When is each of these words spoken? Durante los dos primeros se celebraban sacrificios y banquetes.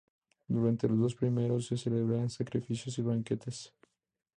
Durante 0.47 0.87
los 0.87 0.97
dos 0.97 1.13
primeros 1.13 1.67
se 1.67 1.77
celebraban 1.77 2.27
sacrificios 2.31 2.97
y 2.97 3.03
banquetes. 3.03 3.71